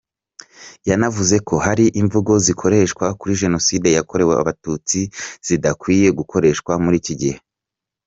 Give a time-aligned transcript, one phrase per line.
[0.89, 4.99] Yanavuze ko hari imvugo zigikoreshwa kuri Jenoside yakorewe abatutsi
[5.47, 7.37] zidakwiye gukoreshwa muri iki gihe.